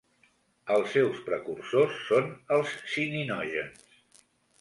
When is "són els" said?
2.07-2.73